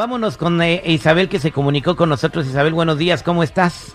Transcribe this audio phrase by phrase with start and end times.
[0.00, 2.46] Vámonos con eh, Isabel que se comunicó con nosotros.
[2.46, 3.94] Isabel, buenos días, ¿cómo estás?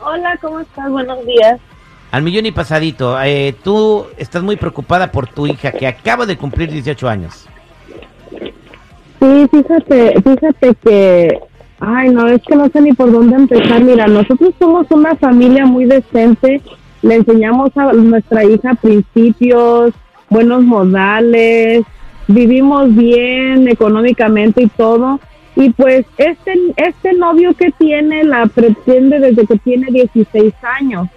[0.00, 0.90] Hola, ¿cómo estás?
[0.90, 1.60] Buenos días.
[2.10, 6.38] Al millón y pasadito, eh, tú estás muy preocupada por tu hija que acaba de
[6.38, 7.46] cumplir 18 años.
[9.20, 11.38] Sí, fíjate, fíjate que,
[11.80, 13.82] ay, no, es que no sé ni por dónde empezar.
[13.82, 16.62] Mira, nosotros somos una familia muy decente,
[17.02, 19.92] le enseñamos a nuestra hija principios,
[20.30, 21.84] buenos modales,
[22.28, 25.18] vivimos bien económicamente y todo.
[25.56, 31.08] Y pues este, este novio que tiene la pretende desde que tiene 16 años.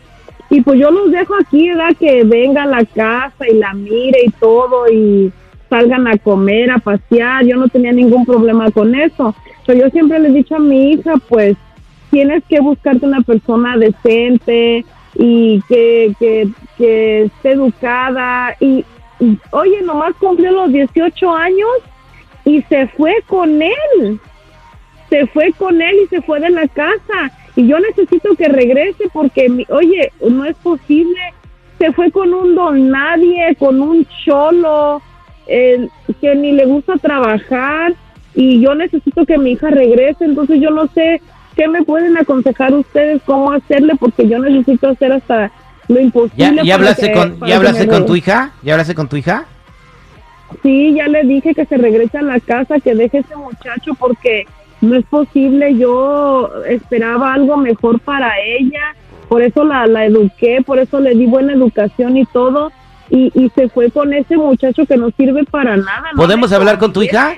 [0.50, 1.96] Y pues yo los dejo aquí, ¿verdad?
[2.00, 5.32] Que venga a la casa y la mire y todo y
[5.70, 7.46] salgan a comer, a pasear.
[7.46, 9.36] Yo no tenía ningún problema con eso.
[9.66, 11.56] Pero yo siempre le he dicho a mi hija, pues
[12.10, 18.56] tienes que buscarte una persona decente y que, que, que esté educada.
[18.60, 18.84] Y,
[19.52, 21.70] oye, nomás cumplió los 18 años
[22.46, 24.20] y se fue con él.
[25.10, 27.32] Se fue con él y se fue de la casa.
[27.56, 31.20] Y yo necesito que regrese porque, mi- oye, no es posible.
[31.78, 35.02] Se fue con un don nadie, con un cholo,
[35.48, 35.88] eh,
[36.22, 37.94] que ni le gusta trabajar.
[38.34, 40.24] Y yo necesito que mi hija regrese.
[40.26, 41.22] Entonces yo no sé
[41.58, 45.52] qué me pueden aconsejar ustedes, cómo hacerle, porque yo necesito hacer hasta
[45.88, 46.56] lo imposible.
[46.58, 48.52] ¿Ya, ya hablaste, que- con, ¿ya hablaste con tu hija?
[48.62, 49.46] ¿Ya hablaste con tu hija?
[50.64, 54.46] Sí, ya le dije que se regrese a la casa, que deje ese muchacho porque
[54.82, 55.76] no es posible.
[55.78, 58.96] Yo esperaba algo mejor para ella,
[59.30, 62.72] por eso la, la eduqué, por eso le di buena educación y todo.
[63.10, 66.12] Y, y se fue con ese muchacho que no sirve para nada.
[66.14, 66.18] ¿no?
[66.22, 67.36] ¿Podemos hablar con tu hija?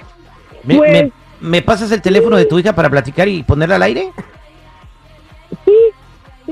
[0.64, 1.12] ¿Me, Pues- me-
[1.50, 4.12] me pasas el teléfono de tu hija para platicar y ponerla al aire?
[5.66, 5.72] Sí,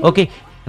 [0.00, 0.20] Ok,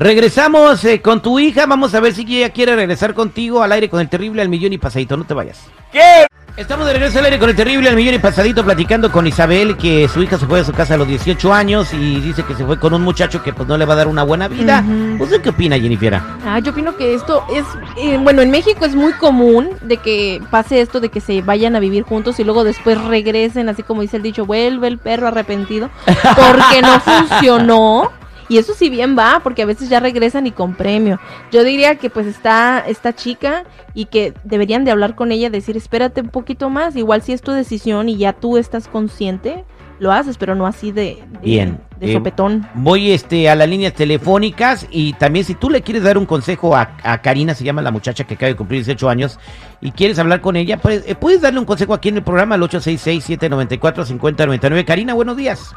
[0.04, 1.66] regresamos eh, con tu hija.
[1.66, 4.74] Vamos a ver si ella quiere regresar contigo al aire con el terrible al millón
[4.74, 5.18] y pasadito.
[5.18, 5.66] No te vayas.
[5.92, 6.28] ¿Qué?
[6.56, 9.76] Estamos de regreso al aire con el terrible al millón y pasadito platicando con Isabel
[9.76, 12.54] que su hija se fue de su casa a los 18 años y dice que
[12.54, 14.84] se fue con un muchacho que pues no le va a dar una buena vida.
[14.86, 15.24] Ujú.
[15.24, 16.22] ¿Usted qué opina, Jennifer?
[16.46, 17.66] Ah, yo opino que esto es,
[17.98, 21.76] eh, bueno, en México es muy común de que pase esto de que se vayan
[21.76, 25.30] a vivir juntos y luego después regresen, así como dice el dicho, vuelve el perro
[25.30, 27.00] arrepentido, porque no
[27.30, 28.12] funcionó.
[28.50, 31.20] Y eso sí bien va, porque a veces ya regresan y con premio.
[31.52, 35.78] Yo diría que pues está esta chica y que deberían de hablar con ella, decir,
[35.78, 39.64] espérate un poquito más, igual si es tu decisión y ya tú estás consciente,
[40.00, 42.68] lo haces, pero no así de, de, Bien, de eh, sopetón.
[42.74, 46.76] Voy este, a las líneas telefónicas y también si tú le quieres dar un consejo
[46.76, 49.40] a, a Karina, se llama la muchacha que acaba de cumplir 18 años,
[49.82, 52.56] y quieres hablar con ella, pues, eh, puedes darle un consejo aquí en el programa
[52.56, 54.86] al 866-794-5099.
[54.86, 55.76] Karina, buenos días.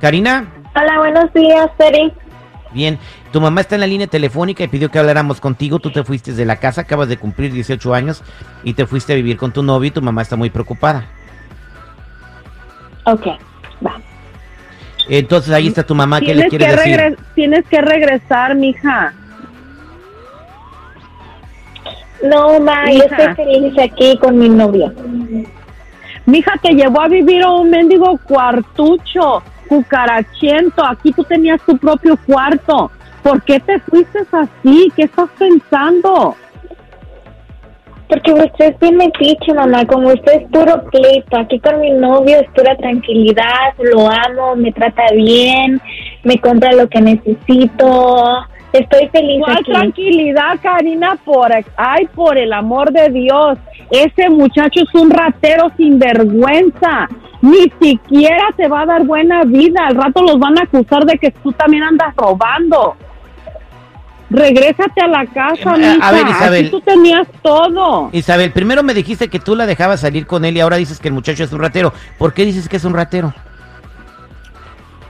[0.00, 2.12] Karina, Hola, buenos días, Seri.
[2.72, 2.98] bien.
[3.32, 5.78] Tu mamá está en la línea telefónica y pidió que habláramos contigo.
[5.78, 8.22] Tú te fuiste de la casa, acabas de cumplir 18 años
[8.62, 11.04] y te fuiste a vivir con tu novio y tu mamá está muy preocupada.
[13.04, 13.26] Ok,
[13.84, 14.00] va.
[15.08, 17.18] Entonces ahí está tu mamá, ¿qué le tienes quieres que, decir?
[17.34, 19.12] tienes que regresar, mija.
[22.22, 23.16] No, ma, yo Hija.
[23.16, 24.92] estoy feliz aquí con mi novio.
[26.24, 30.84] Mija te llevó a vivir a un mendigo cuartucho, cucarachiento.
[30.84, 32.90] Aquí tú tenías tu propio cuarto.
[33.22, 34.90] ¿Por qué te fuiste así?
[34.94, 36.36] ¿Qué estás pensando?
[38.08, 39.84] Porque usted es bien metiche, mamá.
[39.86, 41.36] Como usted es puro pleito.
[41.36, 43.74] Aquí con mi novio es pura tranquilidad.
[43.78, 45.80] Lo amo, me trata bien,
[46.22, 48.46] me compra lo que necesito.
[48.72, 49.72] Estoy feliz ¿Cuál aquí.
[49.72, 51.18] tranquilidad, Karina?
[51.24, 53.58] Por, ay, por el amor de Dios.
[53.90, 57.08] Ese muchacho es un ratero sin vergüenza.
[57.46, 59.86] Ni siquiera te va a dar buena vida.
[59.86, 62.96] Al rato los van a acusar de que tú también andas robando.
[64.30, 66.10] Regrésate a la casa, Eh, a mija.
[66.12, 66.60] ver, Isabel.
[66.62, 68.08] Aquí tú tenías todo.
[68.12, 71.06] Isabel, primero me dijiste que tú la dejabas salir con él y ahora dices que
[71.08, 71.92] el muchacho es un ratero.
[72.18, 73.32] ¿Por qué dices que es un ratero?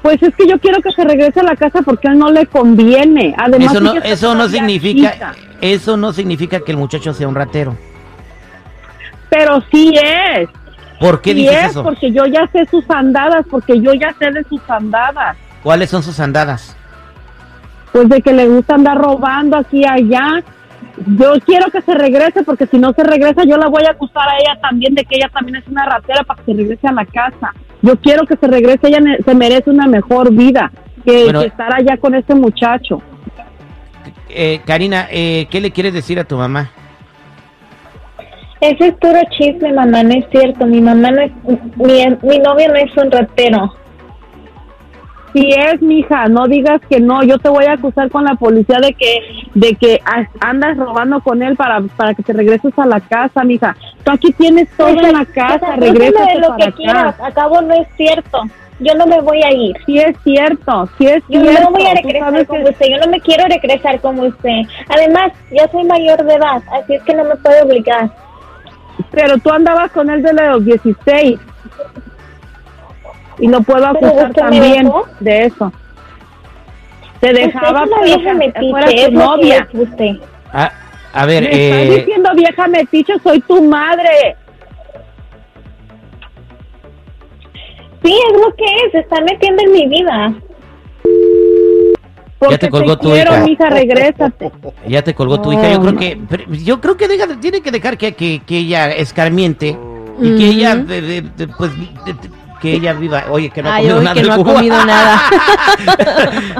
[0.03, 2.31] Pues es que yo quiero que se regrese a la casa porque a él no
[2.31, 3.35] le conviene.
[3.39, 5.35] Además, eso no, eso no significa, chica.
[5.62, 7.77] eso no significa que el muchacho sea un ratero.
[9.31, 10.49] Pero sí es.
[10.98, 11.82] ¿Por qué dices es, eso?
[11.82, 15.37] porque yo ya sé sus andadas, porque yo ya sé de sus andadas.
[15.62, 16.76] ¿Cuáles son sus andadas?
[17.93, 20.43] Pues de que le gusta andar robando aquí y allá.
[21.06, 24.28] Yo quiero que se regrese porque si no se regresa yo la voy a acusar
[24.28, 26.93] a ella también de que ella también es una ratera para que se regrese a
[26.93, 27.52] la casa.
[27.82, 30.70] Yo quiero que se regrese, ella se merece una mejor vida
[31.04, 33.02] que, Bueno, que estar allá con ese muchacho.
[34.28, 36.70] Eh, Karina, eh, ¿qué le quieres decir a tu mamá?
[38.69, 40.03] Ese es puro chisme, mamá.
[40.03, 40.67] No es cierto.
[40.67, 41.33] Mi mamá no es.
[41.77, 43.73] Mi, mi novio no es un ratero.
[45.37, 48.79] Así es, mija, no digas que no, yo te voy a acusar con la policía
[48.81, 49.19] de que
[49.55, 50.01] de que
[50.41, 53.77] andas robando con él para, para que te regreses a la casa, mija.
[54.03, 58.45] Tú aquí tienes todo en la casa, regresa lo que quieras, acabo no es cierto.
[58.79, 59.77] Yo no me voy a ir.
[59.85, 61.65] Sí es cierto, sí es yo cierto.
[61.65, 64.63] no voy a regresar como usted, yo no me quiero regresar como usted.
[64.89, 68.11] Además, ya soy mayor de edad, así es que no me puede obligar.
[69.10, 71.38] Pero tú andabas con él desde los 16
[73.38, 74.90] y no puedo acusar también
[75.20, 75.72] de eso.
[77.20, 79.69] Te dejaba una vieja metiche, es novia.
[79.72, 80.16] usted.
[80.52, 80.70] Ah,
[81.12, 81.82] a ver, Me eh...
[81.82, 84.37] estás diciendo vieja metiche, soy tu madre.
[88.04, 90.34] Sí, es lo que es, se está metiendo en mi vida.
[92.38, 93.44] Porque ya te colgó tu quiero, hija.
[93.44, 94.53] mija, regrésate.
[94.87, 95.73] Ya te colgó tu hija.
[95.73, 96.21] Yo creo que,
[96.65, 99.79] yo creo que deja, tiene que dejar que, que, que ella escarmiente
[100.21, 101.71] y que ella, de, de, de, pues,
[102.61, 104.15] que ella viva, oye, que no ha comido nada.
[104.15, 104.55] que no ha jugo.
[104.55, 105.23] comido nada.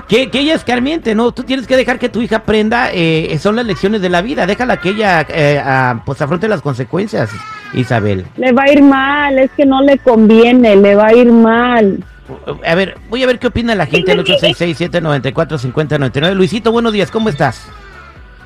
[0.08, 1.32] que, que ella escarmiente, ¿no?
[1.32, 4.46] Tú tienes que dejar que tu hija aprenda, eh, son las lecciones de la vida.
[4.46, 7.31] Déjala que ella, eh, a- pues, afronte las consecuencias,
[7.75, 8.26] Isabel.
[8.37, 12.02] Le va a ir mal, es que no le conviene, le va a ir mal.
[12.46, 16.34] A ver, voy a ver qué opina la gente del 866-794-5099.
[16.34, 17.69] Luisito, buenos días, ¿cómo estás?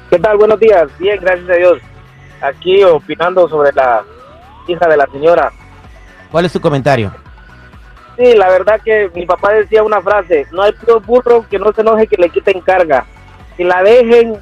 [0.08, 0.38] ¿Qué tal?
[0.38, 0.88] Buenos días.
[0.98, 1.82] Bien, gracias a Dios.
[2.40, 4.02] Aquí opinando sobre la
[4.66, 5.52] hija de la señora.
[6.30, 7.12] ¿Cuál es tu comentario?
[8.16, 11.70] Sí, la verdad que mi papá decía una frase, no hay peor burro que no
[11.72, 13.04] se enoje que le quiten carga.
[13.56, 14.38] Que la dejen,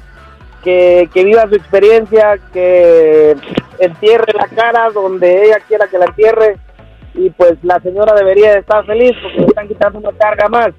[0.63, 3.35] que, que viva su experiencia, que
[3.77, 6.57] entierre la cara donde ella quiera que la entierre.
[7.19, 10.69] Y pues la señora debería de estar feliz porque le están quitando una carga más.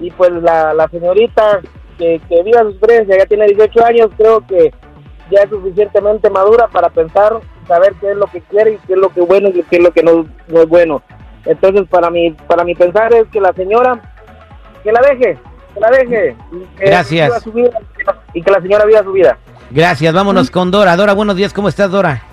[0.00, 1.60] Y pues la, la señorita
[1.96, 4.72] que, que viva su experiencia, ya tiene 18 años, creo que
[5.30, 7.38] ya es suficientemente madura para pensar,
[7.68, 9.76] saber qué es lo que quiere y qué es lo que es bueno y qué
[9.76, 11.00] es lo que no, no es bueno.
[11.44, 14.00] Entonces, para mi, para mi pensar es que la señora,
[14.82, 15.38] que la deje,
[15.74, 16.36] que la deje.
[16.76, 17.28] que Gracias.
[17.28, 17.78] viva su vida
[18.34, 19.38] y que la señora viva su vida.
[19.70, 20.96] Gracias, vámonos con Dora.
[20.96, 22.27] Dora, buenos días, ¿cómo estás, Dora?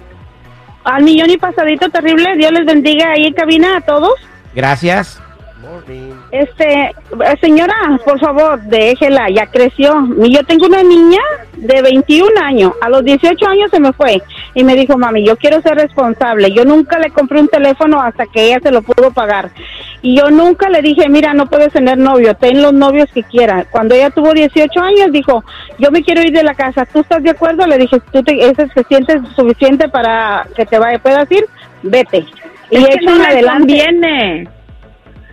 [0.85, 4.13] Al millón y pasadito terrible, Dios les bendiga ahí en cabina a todos.
[4.53, 5.21] Gracias.
[6.31, 6.93] Este, eh,
[7.41, 9.93] señora, por favor, déjela, ya creció.
[10.29, 11.21] Yo tengo una niña
[11.57, 14.21] de 21 años, a los 18 años se me fue
[14.53, 16.51] y me dijo, mami, yo quiero ser responsable.
[16.51, 19.51] Yo nunca le compré un teléfono hasta que ella se lo pudo pagar.
[20.05, 23.65] Y yo nunca le dije, mira, no puedes tener novio, ten los novios que quieras.
[23.71, 25.43] Cuando ella tuvo 18 años, dijo,
[25.79, 27.65] yo me quiero ir de la casa, ¿tú estás de acuerdo?
[27.65, 31.43] Le dije, ¿tú te, eso te sientes suficiente para que te vaya, puedas ir?
[31.81, 32.23] Vete.
[32.69, 33.57] Y Es que no le adelante.
[33.61, 34.47] conviene.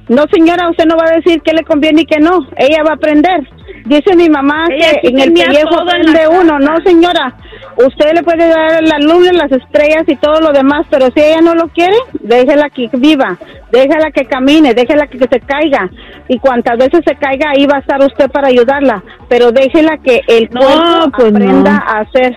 [0.09, 2.39] No, señora, usted no va a decir qué le conviene y qué no.
[2.57, 3.41] Ella va a aprender.
[3.85, 6.59] Dice mi mamá Ella que en el pellejo aprende uno.
[6.59, 7.35] No, señora.
[7.77, 11.41] Usted le puede dar la luna, las estrellas y todo lo demás, pero si ella
[11.41, 13.39] no lo quiere, déjela que viva,
[13.71, 15.89] déjala que camine, déjela que, que se caiga.
[16.29, 19.03] Y cuantas veces se caiga, ahí va a estar usted para ayudarla.
[19.29, 21.91] Pero déjela que el No, cuerpo pues aprenda no.
[21.93, 22.37] a hacer.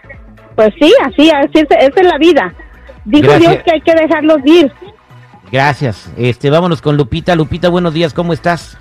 [0.55, 2.53] Pues sí, así, así es, esa es la vida.
[3.03, 3.51] Dijo Gracias.
[3.51, 4.71] Dios que hay que dejarlos ir.
[5.51, 6.11] Gracias.
[6.17, 7.35] Este, vámonos con Lupita.
[7.35, 8.77] Lupita, buenos días, ¿cómo estás?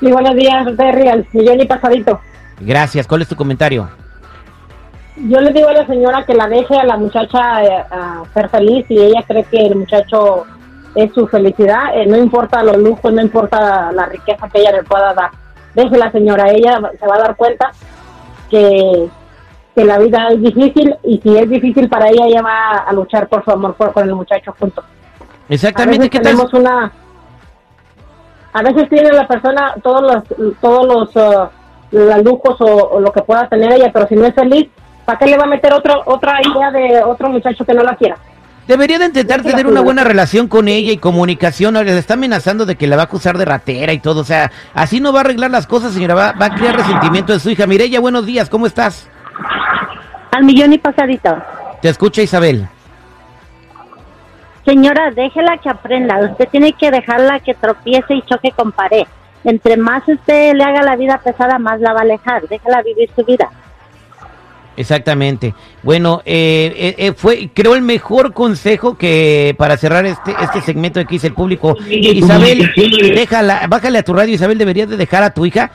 [0.00, 2.20] Y buenos días, Terry, al millón y pasadito.
[2.60, 3.06] Gracias.
[3.06, 3.88] ¿Cuál es tu comentario?
[5.16, 8.48] Yo le digo a la señora que la deje a la muchacha eh, a ser
[8.48, 10.44] feliz y ella cree que el muchacho
[10.94, 11.96] es su felicidad.
[11.96, 15.30] eh, no importa los lujos, no importa la riqueza que ella le pueda dar.
[15.74, 17.70] Deje la señora, ella se va a dar cuenta
[18.50, 19.08] que,
[19.74, 23.28] que la vida es difícil y si es difícil para ella, ella va a luchar
[23.28, 24.84] por su amor por, con el muchacho juntos.
[25.48, 26.32] Exactamente, ¿qué tal?
[26.32, 26.90] tenemos una...
[28.52, 31.48] A veces tiene la persona todos los, todos los, uh,
[31.90, 34.68] los lujos o, o lo que pueda tener ella, pero si no es feliz,
[35.04, 37.96] ¿para qué le va a meter otro, otra idea de otro muchacho que no la
[37.96, 38.16] quiera?
[38.66, 41.76] Debería de intentar Déjela tener una buena relación con ella y comunicación.
[41.76, 44.22] Ahora le está amenazando de que la va a acusar de ratera y todo.
[44.22, 46.14] O sea, así no va a arreglar las cosas, señora.
[46.14, 47.66] Va, va a crear resentimiento de su hija.
[47.66, 49.08] Mireya, buenos días, ¿cómo estás?
[50.30, 51.36] Al millón y pasadito.
[51.82, 52.66] Te escucha Isabel.
[54.64, 56.18] Señora, déjela que aprenda.
[56.20, 59.04] Usted tiene que dejarla que tropiece y choque con pared.
[59.44, 62.48] Entre más usted le haga la vida pesada, más la va a alejar.
[62.48, 63.50] Déjala vivir su vida.
[64.76, 65.54] Exactamente.
[65.82, 70.98] Bueno, eh, eh, eh, fue, creo, el mejor consejo que para cerrar este este segmento
[70.98, 71.76] de que hice el público.
[72.24, 72.72] Isabel,
[73.14, 75.70] déjala, bájale a tu radio, Isabel, deberías de dejar a tu hija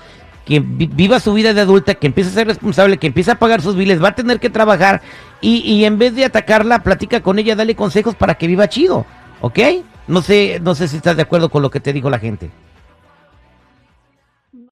[0.45, 3.35] que vi- viva su vida de adulta, que empiece a ser responsable, que empiece a
[3.35, 5.01] pagar sus biles, va a tener que trabajar
[5.41, 9.05] y, y en vez de atacarla, platica con ella, dale consejos para que viva chido,
[9.41, 9.59] ¿ok?
[10.07, 12.49] No sé, no sé si estás de acuerdo con lo que te dijo la gente.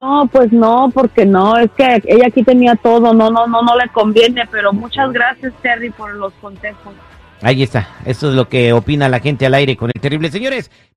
[0.01, 3.75] No, pues no, porque no, es que ella aquí tenía todo, no, no, no, no
[3.75, 6.94] le conviene, pero muchas gracias, Terry, por los consejos.
[7.42, 10.32] Ahí está, eso es lo que opina la gente al aire con el terrible.
[10.32, 10.72] Señores,